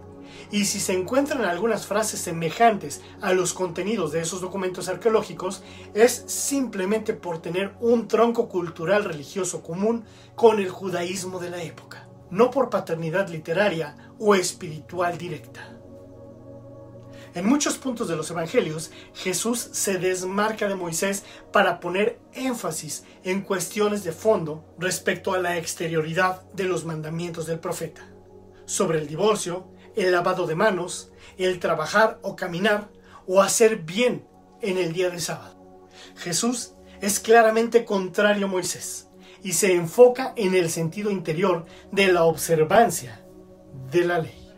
y 0.52 0.66
si 0.66 0.80
se 0.80 0.94
encuentran 0.94 1.44
algunas 1.44 1.86
frases 1.86 2.20
semejantes 2.20 3.02
a 3.22 3.34
los 3.34 3.54
contenidos 3.54 4.12
de 4.12 4.22
esos 4.22 4.42
documentos 4.42 4.90
arqueológicos, 4.90 5.64
es 5.94 6.24
simplemente 6.28 7.14
por 7.14 7.42
tener 7.42 7.74
un 7.80 8.08
tronco 8.08 8.50
cultural 8.50 9.04
religioso 9.04 9.62
común 9.62 10.06
con 10.36 10.60
el 10.60 10.70
judaísmo 10.70 11.40
de 11.40 11.52
la 11.52 11.62
época, 11.62 12.08
no 12.32 12.50
por 12.50 12.70
paternidad 12.70 13.30
literaria 13.30 13.96
o 14.18 14.36
espiritual 14.36 15.18
directa. 15.18 15.76
En 17.36 17.46
muchos 17.46 17.78
puntos 17.78 18.08
de 18.08 18.16
los 18.16 18.32
evangelios, 18.32 18.92
Jesús 19.14 19.60
se 19.72 20.00
desmarca 20.00 20.68
de 20.68 20.74
Moisés 20.74 21.24
para 21.52 21.80
poner 21.80 22.20
énfasis 22.34 23.04
en 23.24 23.42
cuestiones 23.42 24.04
de 24.04 24.12
fondo 24.12 24.66
respecto 24.80 25.34
a 25.34 25.40
la 25.40 25.58
exterioridad 25.58 26.42
de 26.54 26.64
los 26.64 26.86
mandamientos 26.86 27.46
del 27.46 27.60
profeta. 27.60 28.02
Sobre 28.66 28.98
el 28.98 29.08
divorcio, 29.08 29.68
el 29.96 30.12
lavado 30.12 30.48
de 30.48 30.56
manos, 30.56 31.12
el 31.38 31.60
trabajar 31.60 32.20
o 32.22 32.36
caminar 32.36 32.90
o 33.28 33.42
hacer 33.42 33.78
bien 33.78 34.28
en 34.62 34.78
el 34.78 34.94
día 34.94 35.10
de 35.10 35.20
sábado. 35.20 35.88
Jesús 36.18 36.74
es 37.02 37.20
claramente 37.20 37.86
contrario 37.86 38.46
a 38.46 38.50
Moisés 38.50 39.08
y 39.44 39.54
se 39.54 39.74
enfoca 39.74 40.34
en 40.36 40.54
el 40.54 40.70
sentido 40.70 41.12
interior 41.12 41.66
de 41.92 42.12
la 42.12 42.24
observancia 42.24 43.26
de 43.92 44.06
la 44.06 44.20
ley. 44.20 44.52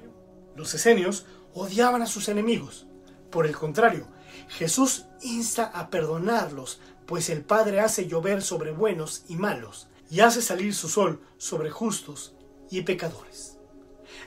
Los 0.56 0.74
esenios 0.74 1.26
odiaban 1.54 2.02
a 2.02 2.08
sus 2.08 2.30
enemigos. 2.30 2.88
Por 3.30 3.46
el 3.46 3.56
contrario, 3.56 4.08
Jesús 4.50 5.06
insta 5.22 5.66
a 5.66 5.90
perdonarlos, 5.90 6.80
pues 7.06 7.30
el 7.30 7.44
Padre 7.44 7.80
hace 7.80 8.08
llover 8.08 8.42
sobre 8.42 8.72
buenos 8.72 9.24
y 9.28 9.36
malos, 9.36 9.88
y 10.10 10.22
hace 10.22 10.42
salir 10.42 10.74
su 10.74 10.90
sol 10.90 11.22
sobre 11.38 11.70
justos 11.70 12.36
y 12.70 12.82
pecadores. 12.82 13.58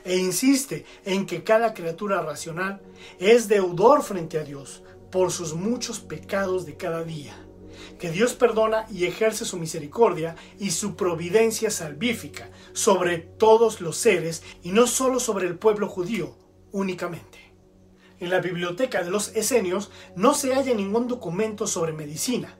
E 0.03 0.17
insiste 0.17 0.85
en 1.03 1.25
que 1.25 1.43
cada 1.43 1.73
criatura 1.73 2.21
racional 2.21 2.81
es 3.19 3.47
deudor 3.47 4.03
frente 4.03 4.37
a 4.37 4.43
Dios 4.43 4.83
por 5.11 5.31
sus 5.31 5.53
muchos 5.53 5.99
pecados 5.99 6.65
de 6.65 6.75
cada 6.75 7.03
día, 7.03 7.35
que 7.99 8.11
Dios 8.11 8.33
perdona 8.33 8.85
y 8.91 9.05
ejerce 9.05 9.45
su 9.45 9.57
misericordia 9.57 10.35
y 10.59 10.71
su 10.71 10.95
providencia 10.95 11.71
salvífica 11.71 12.49
sobre 12.73 13.19
todos 13.19 13.81
los 13.81 13.97
seres 13.97 14.43
y 14.61 14.71
no 14.71 14.87
solo 14.87 15.19
sobre 15.19 15.47
el 15.47 15.57
pueblo 15.57 15.87
judío, 15.87 16.35
únicamente. 16.71 17.39
En 18.19 18.29
la 18.29 18.39
biblioteca 18.39 19.03
de 19.03 19.11
los 19.11 19.35
esenios 19.35 19.91
no 20.15 20.33
se 20.33 20.53
halla 20.53 20.73
ningún 20.73 21.07
documento 21.07 21.67
sobre 21.67 21.93
medicina, 21.93 22.57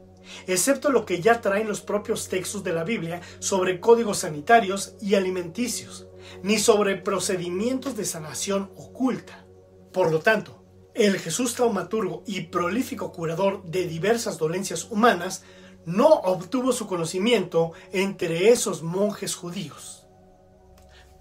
excepto 0.47 0.89
lo 0.89 1.05
que 1.05 1.21
ya 1.21 1.41
traen 1.41 1.67
los 1.67 1.81
propios 1.81 2.27
textos 2.27 2.63
de 2.63 2.73
la 2.73 2.83
Biblia 2.83 3.21
sobre 3.39 3.79
códigos 3.79 4.19
sanitarios 4.19 4.95
y 5.01 5.15
alimenticios, 5.15 6.07
ni 6.43 6.57
sobre 6.57 6.95
procedimientos 6.95 7.95
de 7.95 8.05
sanación 8.05 8.71
oculta. 8.75 9.45
Por 9.91 10.11
lo 10.11 10.19
tanto, 10.19 10.63
el 10.93 11.19
Jesús 11.19 11.55
traumaturgo 11.55 12.23
y 12.25 12.41
prolífico 12.41 13.11
curador 13.11 13.63
de 13.63 13.85
diversas 13.85 14.37
dolencias 14.37 14.89
humanas 14.89 15.43
no 15.85 16.07
obtuvo 16.07 16.71
su 16.71 16.87
conocimiento 16.87 17.73
entre 17.91 18.49
esos 18.49 18.81
monjes 18.81 19.35
judíos. 19.35 20.07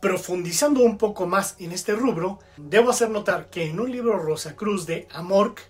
Profundizando 0.00 0.80
un 0.82 0.98
poco 0.98 1.26
más 1.26 1.56
en 1.58 1.72
este 1.72 1.92
rubro, 1.92 2.38
debo 2.56 2.90
hacer 2.90 3.10
notar 3.10 3.50
que 3.50 3.64
en 3.64 3.80
un 3.80 3.90
libro 3.90 4.18
Rosacruz 4.18 4.86
de 4.86 5.08
Amorc 5.10 5.60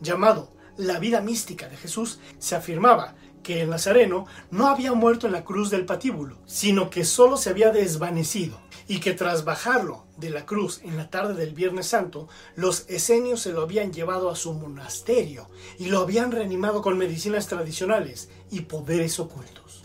llamado 0.00 0.52
La 0.76 0.98
vida 0.98 1.20
mística 1.20 1.68
de 1.68 1.76
Jesús 1.76 2.20
se 2.38 2.54
afirmaba 2.54 3.14
que 3.42 3.62
el 3.62 3.70
Nazareno 3.70 4.26
no 4.50 4.68
había 4.68 4.92
muerto 4.92 5.26
en 5.26 5.32
la 5.32 5.44
cruz 5.44 5.70
del 5.70 5.86
patíbulo, 5.86 6.38
sino 6.46 6.88
que 6.88 7.04
solo 7.04 7.36
se 7.36 7.50
había 7.50 7.72
desvanecido 7.72 8.60
y 8.90 8.98
que 8.98 9.12
tras 9.12 9.44
bajarlo 9.44 10.04
de 10.16 10.30
la 10.30 10.44
cruz 10.44 10.80
en 10.82 10.96
la 10.96 11.10
tarde 11.10 11.34
del 11.34 11.54
Viernes 11.54 11.86
Santo, 11.86 12.28
los 12.56 12.86
esenios 12.88 13.40
se 13.40 13.52
lo 13.52 13.62
habían 13.62 13.92
llevado 13.92 14.28
a 14.28 14.34
su 14.34 14.52
monasterio 14.52 15.48
y 15.78 15.86
lo 15.86 16.00
habían 16.00 16.32
reanimado 16.32 16.82
con 16.82 16.98
medicinas 16.98 17.46
tradicionales 17.46 18.30
y 18.50 18.62
poderes 18.62 19.20
ocultos. 19.20 19.84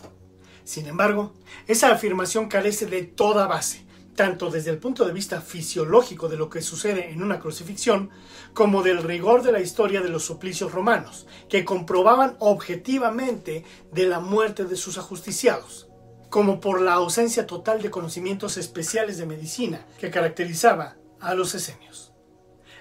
Sin 0.64 0.86
embargo, 0.86 1.32
esa 1.68 1.92
afirmación 1.92 2.48
carece 2.48 2.86
de 2.86 3.04
toda 3.04 3.46
base, 3.46 3.86
tanto 4.16 4.50
desde 4.50 4.72
el 4.72 4.78
punto 4.78 5.04
de 5.04 5.12
vista 5.12 5.40
fisiológico 5.40 6.26
de 6.26 6.38
lo 6.38 6.50
que 6.50 6.60
sucede 6.60 7.10
en 7.10 7.22
una 7.22 7.38
crucifixión, 7.38 8.10
como 8.54 8.82
del 8.82 9.04
rigor 9.04 9.44
de 9.44 9.52
la 9.52 9.60
historia 9.60 10.00
de 10.00 10.08
los 10.08 10.24
suplicios 10.24 10.72
romanos, 10.72 11.28
que 11.48 11.64
comprobaban 11.64 12.34
objetivamente 12.40 13.64
de 13.92 14.08
la 14.08 14.18
muerte 14.18 14.64
de 14.64 14.74
sus 14.74 14.98
ajusticiados, 14.98 15.85
como 16.30 16.60
por 16.60 16.80
la 16.80 16.94
ausencia 16.94 17.46
total 17.46 17.82
de 17.82 17.90
conocimientos 17.90 18.56
especiales 18.56 19.18
de 19.18 19.26
medicina 19.26 19.86
que 19.98 20.10
caracterizaba 20.10 20.96
a 21.20 21.34
los 21.34 21.54
esenios. 21.54 22.12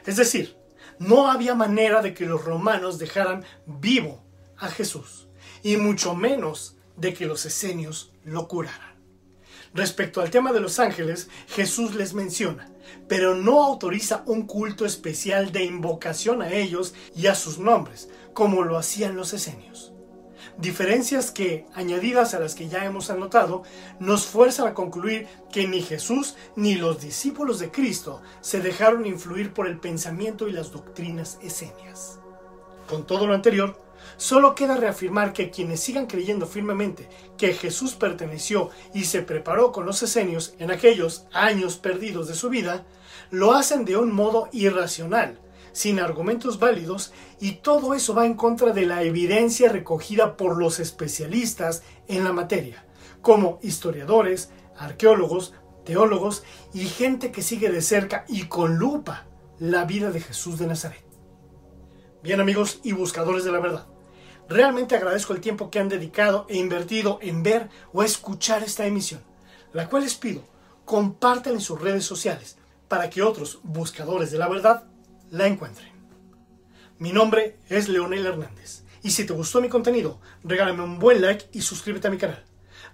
Es 0.06 0.18
decir, 0.18 0.58
no 1.00 1.30
había 1.30 1.56
manera 1.56 2.02
de 2.02 2.14
que 2.14 2.26
los 2.26 2.44
romanos 2.44 3.00
dejaran 3.00 3.44
vivo 3.66 4.24
a 4.58 4.70
Jesús, 4.70 5.28
y 5.64 5.78
mucho 5.78 6.16
menos 6.16 6.78
de 6.96 7.14
que 7.14 7.26
los 7.26 7.46
esenios 7.46 8.14
lo 8.24 8.48
curaran. 8.48 8.96
Respecto 9.74 10.22
al 10.22 10.32
tema 10.32 10.54
de 10.54 10.62
los 10.62 10.80
ángeles, 10.80 11.28
Jesús 11.48 11.96
les 11.96 12.14
menciona, 12.14 12.72
pero 13.10 13.36
no 13.36 13.62
autoriza 13.62 14.24
un 14.26 14.48
culto 14.48 14.86
especial 14.86 15.52
de 15.52 15.66
invocación 15.66 16.42
a 16.42 16.54
ellos 16.54 16.94
y 17.14 17.28
a 17.28 17.36
sus 17.36 17.60
nombres, 17.60 18.10
como 18.34 18.64
lo 18.64 18.78
hacían 18.78 19.18
los 19.18 19.34
esenios. 19.34 19.95
Diferencias 20.58 21.32
que, 21.32 21.66
añadidas 21.74 22.34
a 22.34 22.40
las 22.40 22.56
que 22.56 22.70
ya 22.70 22.86
hemos 22.86 23.10
anotado, 23.10 23.64
nos 24.00 24.26
fuerzan 24.26 24.68
a 24.68 24.74
concluir 24.74 25.28
que 25.52 25.68
ni 25.68 25.82
Jesús 25.82 26.36
ni 26.56 26.76
los 26.76 27.02
discípulos 27.02 27.60
de 27.60 27.72
Cristo 27.72 28.22
se 28.42 28.62
dejaron 28.62 29.06
influir 29.06 29.54
por 29.54 29.68
el 29.68 29.80
pensamiento 29.80 30.48
y 30.48 30.54
las 30.54 30.72
doctrinas 30.72 31.40
esenias. 31.42 32.20
Con 32.88 33.06
todo 33.06 33.28
lo 33.28 33.34
anterior, 33.34 33.86
Solo 34.18 34.56
queda 34.56 34.78
reafirmar 34.78 35.34
que 35.34 35.50
quienes 35.50 35.82
sigan 35.82 36.08
creyendo 36.08 36.46
firmemente 36.46 37.10
que 37.38 37.54
Jesús 37.54 37.96
perteneció 37.96 38.70
y 38.94 39.06
se 39.06 39.22
preparó 39.22 39.72
con 39.72 39.86
los 39.86 40.02
esenios 40.04 40.54
en 40.60 40.72
aquellos 40.72 41.26
años 41.34 41.78
perdidos 41.78 42.28
de 42.28 42.36
su 42.36 42.50
vida, 42.50 42.86
lo 43.30 43.54
hacen 43.54 43.84
de 43.84 43.98
un 43.98 44.14
modo 44.14 44.48
irracional, 44.52 45.40
sin 45.76 46.00
argumentos 46.00 46.58
válidos, 46.58 47.12
y 47.38 47.58
todo 47.58 47.94
eso 47.94 48.16
va 48.16 48.26
en 48.26 48.36
contra 48.36 48.72
de 48.72 48.86
la 48.86 49.04
evidencia 49.04 49.70
recogida 49.70 50.38
por 50.38 50.58
los 50.58 50.80
especialistas 50.80 51.84
en 52.08 52.24
la 52.24 52.32
materia, 52.32 52.86
como 53.22 53.60
historiadores, 53.62 54.52
arqueólogos, 54.78 55.54
teólogos 55.84 56.44
y 56.74 56.86
gente 56.86 57.34
que 57.34 57.42
sigue 57.42 57.70
de 57.70 57.82
cerca 57.82 58.24
y 58.30 58.46
con 58.46 58.78
lupa 58.78 59.26
la 59.60 59.84
vida 59.84 60.12
de 60.12 60.22
Jesús 60.22 60.58
de 60.60 60.68
Nazaret. 60.68 61.04
Bien 62.24 62.40
amigos 62.40 62.80
y 62.82 62.94
buscadores 62.94 63.44
de 63.44 63.52
la 63.52 63.60
verdad, 63.60 63.88
Realmente 64.48 64.96
agradezco 64.96 65.34
el 65.34 65.42
tiempo 65.42 65.72
que 65.72 65.80
han 65.80 65.90
dedicado 65.90 66.46
e 66.48 66.58
invertido 66.58 67.18
en 67.22 67.42
ver 67.42 67.68
o 67.94 68.04
escuchar 68.04 68.62
esta 68.62 68.86
emisión, 68.86 69.24
la 69.74 69.90
cual 69.90 70.04
les 70.04 70.14
pido 70.14 70.44
compartan 70.86 71.54
en 71.54 71.62
sus 71.62 71.82
redes 71.82 72.06
sociales 72.06 72.58
para 72.88 73.10
que 73.10 73.24
otros 73.24 73.60
buscadores 73.64 74.30
de 74.30 74.38
la 74.38 74.48
verdad 74.48 74.84
la 75.32 75.48
encuentren. 75.48 75.92
Mi 76.98 77.12
nombre 77.12 77.58
es 77.70 77.90
Leonel 77.90 78.26
Hernández 78.26 78.84
y 79.04 79.12
si 79.12 79.26
te 79.26 79.34
gustó 79.34 79.62
mi 79.62 79.70
contenido, 79.70 80.20
regálame 80.44 80.84
un 80.84 81.00
buen 81.00 81.22
like 81.22 81.50
y 81.52 81.62
suscríbete 81.62 82.08
a 82.08 82.12
mi 82.12 82.18
canal. 82.18 82.44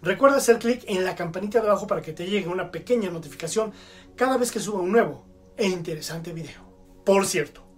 Recuerda 0.02 0.38
hacer 0.38 0.60
clic 0.60 0.84
en 0.88 1.04
la 1.04 1.16
campanita 1.16 1.62
de 1.62 1.68
abajo 1.68 1.88
para 1.88 2.02
que 2.02 2.14
te 2.14 2.26
llegue 2.26 2.48
una 2.48 2.72
pequeña 2.72 3.10
notificación 3.10 3.72
cada 4.16 4.38
vez 4.38 4.52
que 4.52 4.60
suba 4.60 4.82
un 4.82 4.92
nuevo 4.92 5.26
e 5.58 5.68
interesante 5.68 6.34
video. 6.34 6.62
Por 7.06 7.26
cierto, 7.26 7.72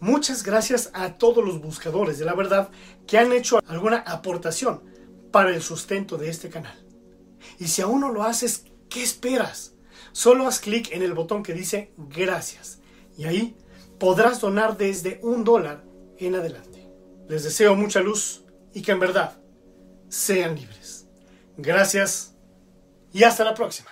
Muchas 0.00 0.44
gracias 0.44 0.90
a 0.94 1.14
todos 1.14 1.44
los 1.44 1.60
buscadores 1.60 2.20
de 2.20 2.24
la 2.24 2.34
verdad 2.34 2.70
que 3.08 3.18
han 3.18 3.32
hecho 3.32 3.58
alguna 3.66 3.96
aportación 4.06 4.80
para 5.32 5.50
el 5.50 5.60
sustento 5.60 6.16
de 6.16 6.30
este 6.30 6.50
canal. 6.50 6.86
Y 7.58 7.66
si 7.66 7.82
aún 7.82 8.02
no 8.02 8.12
lo 8.12 8.22
haces, 8.22 8.66
¿qué 8.88 9.02
esperas? 9.02 9.74
Solo 10.12 10.46
haz 10.46 10.60
clic 10.60 10.92
en 10.92 11.02
el 11.02 11.14
botón 11.14 11.42
que 11.42 11.52
dice 11.52 11.92
gracias 11.96 12.78
y 13.16 13.24
ahí 13.24 13.56
podrás 13.98 14.40
donar 14.40 14.76
desde 14.76 15.20
un 15.22 15.44
dólar 15.44 15.84
en 16.18 16.34
adelante. 16.34 16.88
Les 17.28 17.44
deseo 17.44 17.74
mucha 17.74 18.00
luz 18.00 18.44
y 18.72 18.82
que 18.82 18.92
en 18.92 19.00
verdad 19.00 19.36
sean 20.08 20.56
libres. 20.56 21.06
Gracias 21.56 22.34
y 23.12 23.24
hasta 23.24 23.44
la 23.44 23.54
próxima. 23.54 23.90